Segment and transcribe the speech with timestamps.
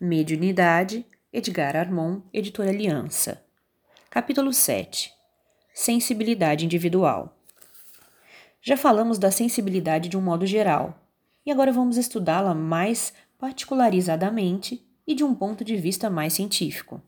[0.00, 3.42] Mediunidade, Edgar Armon, Editora Aliança.
[4.08, 5.12] Capítulo 7
[5.74, 7.36] Sensibilidade individual.
[8.62, 11.04] Já falamos da sensibilidade de um modo geral,
[11.44, 17.02] e agora vamos estudá-la mais particularizadamente e de um ponto de vista mais científico.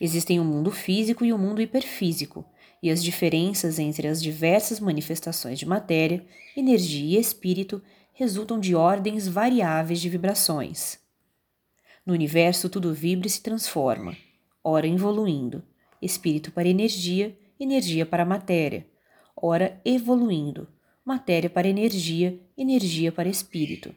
[0.00, 2.44] Existem o um mundo físico e o um mundo hiperfísico,
[2.82, 6.26] e as diferenças entre as diversas manifestações de matéria,
[6.56, 7.80] energia e espírito
[8.12, 10.99] resultam de ordens variáveis de vibrações.
[12.04, 14.16] No universo, tudo vibra e se transforma,
[14.64, 15.62] ora evoluindo,
[16.00, 18.86] espírito para energia, energia para matéria,
[19.36, 20.66] ora evoluindo,
[21.04, 23.94] matéria para energia, energia para espírito.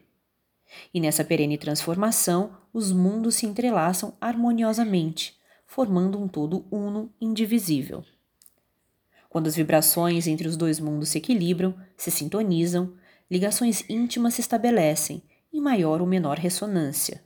[0.93, 8.03] E nessa perene transformação, os mundos se entrelaçam harmoniosamente, formando um todo uno indivisível.
[9.29, 12.93] Quando as vibrações entre os dois mundos se equilibram, se sintonizam,
[13.29, 17.23] ligações íntimas se estabelecem, em maior ou menor ressonância.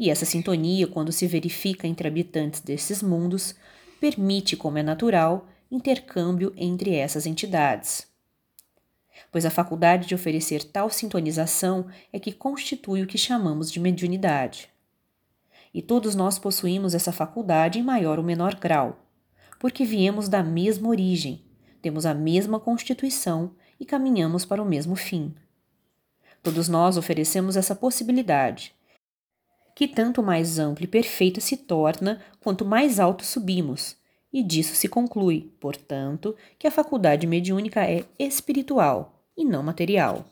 [0.00, 3.54] E essa sintonia, quando se verifica entre habitantes desses mundos,
[4.00, 8.08] permite, como é natural, intercâmbio entre essas entidades.
[9.30, 14.70] Pois a faculdade de oferecer tal sintonização é que constitui o que chamamos de mediunidade.
[15.74, 19.04] E todos nós possuímos essa faculdade em maior ou menor grau,
[19.58, 21.44] porque viemos da mesma origem,
[21.82, 25.34] temos a mesma constituição e caminhamos para o mesmo fim.
[26.42, 28.74] Todos nós oferecemos essa possibilidade,
[29.80, 33.96] que tanto mais ampla e perfeita se torna quanto mais alto subimos,
[34.30, 40.26] e disso se conclui, portanto, que a faculdade mediúnica é espiritual e não material.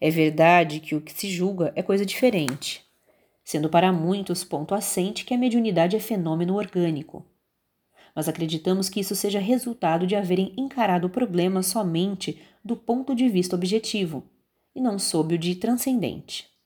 [0.00, 2.84] É verdade que o que se julga é coisa diferente,
[3.42, 7.26] sendo para muitos ponto assente que a mediunidade é fenômeno orgânico.
[8.14, 13.28] Mas acreditamos que isso seja resultado de haverem encarado o problema somente do ponto de
[13.28, 14.22] vista objetivo,
[14.76, 16.56] e não sob o de transcendente.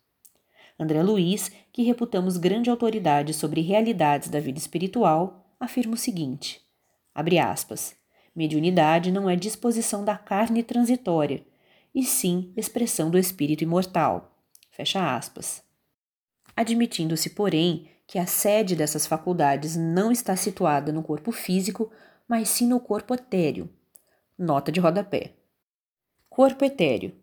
[0.79, 6.61] André Luiz, que reputamos grande autoridade sobre realidades da vida espiritual, afirma o seguinte:
[7.15, 7.95] abre aspas.
[8.35, 11.45] Mediunidade não é disposição da carne transitória,
[11.95, 14.39] e sim expressão do espírito imortal.
[14.71, 15.63] Fecha aspas.
[16.57, 21.91] Admitindo-se, porém, que a sede dessas faculdades não está situada no corpo físico,
[22.27, 23.69] mas sim no corpo etéreo.
[24.39, 25.35] Nota de rodapé.
[26.31, 27.22] Corpo etéreo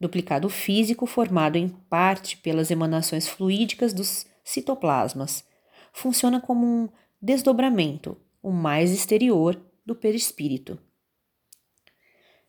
[0.00, 5.44] duplicado físico formado em parte pelas emanações fluídicas dos citoplasmas.
[5.92, 6.88] Funciona como um
[7.20, 10.78] desdobramento, o mais exterior, do perispírito.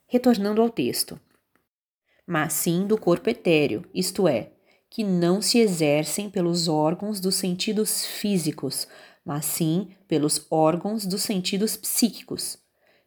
[0.07, 1.19] Retornando ao texto.
[2.25, 4.51] Mas sim do corpo etéreo, isto é,
[4.89, 8.87] que não se exercem pelos órgãos dos sentidos físicos,
[9.25, 12.57] mas sim pelos órgãos dos sentidos psíquicos.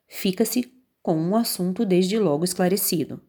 [0.06, 0.72] Fica-se
[1.03, 3.20] com um assunto desde logo esclarecido.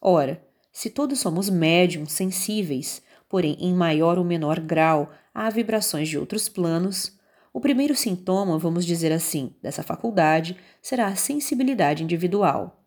[0.00, 6.18] Ora, se todos somos médiums sensíveis, porém em maior ou menor grau a vibrações de
[6.18, 7.18] outros planos,
[7.52, 12.84] o primeiro sintoma, vamos dizer assim, dessa faculdade será a sensibilidade individual.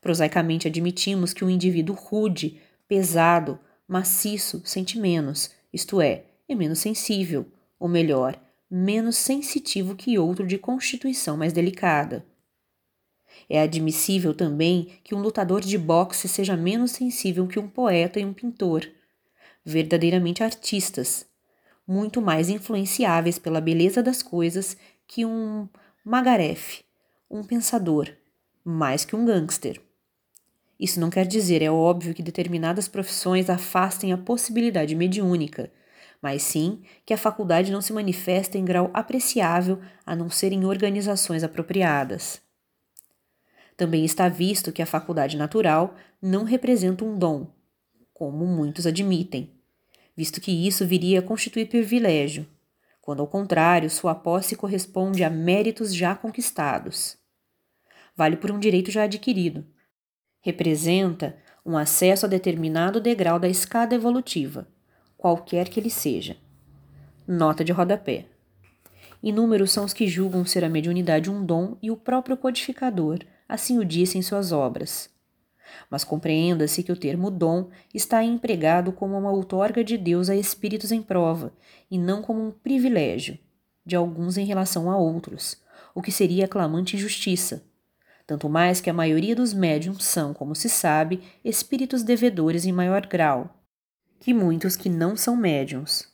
[0.00, 7.46] Prosaicamente admitimos que um indivíduo rude, pesado, maciço sente menos, isto é, é menos sensível,
[7.80, 8.38] ou melhor,
[8.70, 12.24] menos sensitivo que outro de constituição mais delicada.
[13.48, 18.24] É admissível também que um lutador de boxe seja menos sensível que um poeta e
[18.24, 18.88] um pintor,
[19.64, 21.26] verdadeiramente artistas,
[21.86, 24.76] muito mais influenciáveis pela beleza das coisas
[25.06, 25.68] que um
[26.04, 26.82] Magaref,
[27.30, 28.08] um pensador,
[28.64, 29.80] mais que um gangster.
[30.78, 35.72] Isso não quer dizer, é óbvio, que determinadas profissões afastem a possibilidade mediúnica,
[36.22, 40.64] mas sim que a faculdade não se manifesta em grau apreciável a não ser em
[40.64, 42.40] organizações apropriadas.
[43.78, 47.46] Também está visto que a faculdade natural não representa um dom,
[48.12, 49.52] como muitos admitem,
[50.16, 52.44] visto que isso viria a constituir privilégio,
[53.00, 57.16] quando ao contrário sua posse corresponde a méritos já conquistados.
[58.16, 59.64] Vale por um direito já adquirido.
[60.40, 64.66] Representa um acesso a determinado degrau da escada evolutiva,
[65.16, 66.36] qualquer que ele seja.
[67.28, 68.26] Nota de rodapé.
[69.22, 73.78] Inúmeros são os que julgam ser a mediunidade um dom e o próprio codificador assim
[73.78, 75.10] o disse em suas obras.
[75.90, 80.92] Mas compreenda-se que o termo dom está empregado como uma outorga de Deus a espíritos
[80.92, 81.52] em prova,
[81.90, 83.38] e não como um privilégio
[83.84, 85.56] de alguns em relação a outros,
[85.94, 87.64] o que seria clamante injustiça.
[88.26, 93.06] Tanto mais que a maioria dos médiums são, como se sabe, espíritos devedores em maior
[93.06, 93.58] grau,
[94.20, 96.06] que muitos que não são médiums.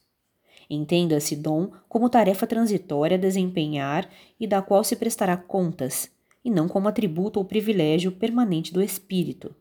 [0.71, 4.09] Entenda-se dom como tarefa transitória a desempenhar
[4.39, 6.11] e da qual se prestará contas,
[6.45, 9.55] e não como atributo ou privilégio permanente do espírito.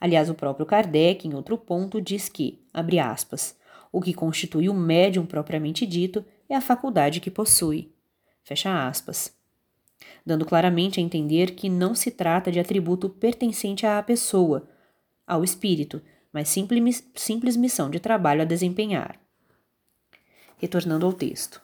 [0.00, 3.56] Aliás, o próprio Kardec, em outro ponto, diz que, abre aspas,
[3.92, 7.92] o que constitui o médium propriamente dito é a faculdade que possui.
[8.42, 9.32] Fecha aspas.
[10.26, 14.68] Dando claramente a entender que não se trata de atributo pertencente à pessoa,
[15.26, 16.02] ao espírito,
[16.32, 19.18] mas simples, simples missão de trabalho a desempenhar.
[20.58, 21.62] Retornando ao texto.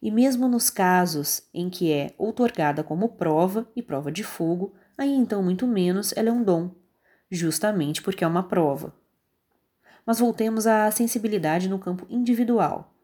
[0.00, 5.12] E mesmo nos casos em que é outorgada como prova e prova de fogo, aí
[5.12, 6.70] então muito menos ela é um dom,
[7.30, 8.94] justamente porque é uma prova.
[10.06, 12.94] Mas voltemos à sensibilidade no campo individual,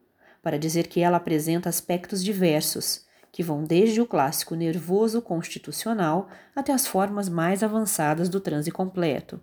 [0.43, 6.73] para dizer que ela apresenta aspectos diversos, que vão desde o clássico nervoso constitucional até
[6.73, 9.41] as formas mais avançadas do transe completo.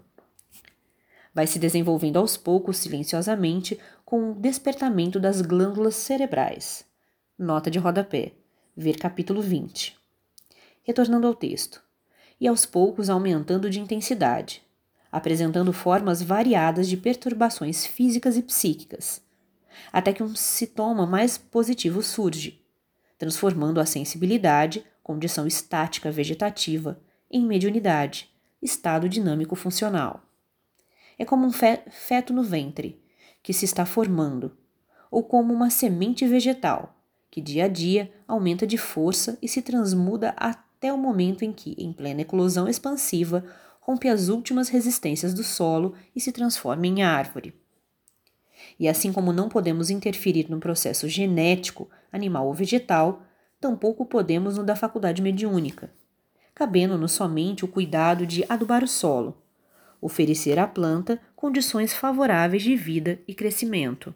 [1.33, 6.85] Vai se desenvolvendo aos poucos, silenciosamente, com o despertamento das glândulas cerebrais.
[7.43, 8.33] Nota de rodapé.
[8.77, 9.97] Ver capítulo 20.
[10.83, 11.81] Retornando ao texto.
[12.39, 14.61] E aos poucos aumentando de intensidade,
[15.11, 19.23] apresentando formas variadas de perturbações físicas e psíquicas,
[19.91, 22.63] até que um sintoma mais positivo surge,
[23.17, 28.29] transformando a sensibilidade, condição estática vegetativa, em mediunidade,
[28.61, 30.21] estado dinâmico funcional.
[31.17, 33.01] É como um feto no ventre,
[33.41, 34.55] que se está formando,
[35.09, 37.00] ou como uma semente vegetal,
[37.31, 41.73] que dia a dia aumenta de força e se transmuda até o momento em que,
[41.77, 43.45] em plena eclosão expansiva,
[43.79, 47.53] rompe as últimas resistências do solo e se transforma em árvore.
[48.77, 53.23] E assim como não podemos interferir no processo genético, animal ou vegetal,
[53.59, 55.91] tampouco podemos no da faculdade mediúnica,
[56.53, 59.37] cabendo-nos somente o cuidado de adubar o solo,
[60.01, 64.13] oferecer à planta condições favoráveis de vida e crescimento.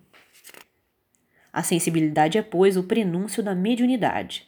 [1.56, 4.46] A sensibilidade é, pois, o prenúncio da mediunidade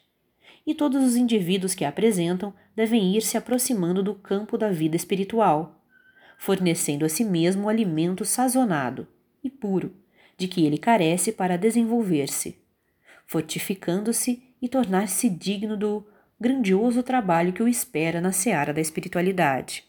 [0.66, 4.98] e todos os indivíduos que a apresentam devem ir se aproximando do campo da vida
[4.98, 5.82] espiritual,
[6.38, 9.08] fornecendo a si mesmo o alimento sazonado
[9.42, 9.96] e puro
[10.38, 12.58] de que ele carece para desenvolver-se,
[13.26, 16.06] fortificando-se e tornar-se digno do
[16.38, 19.86] grandioso trabalho que o espera na seara da espiritualidade.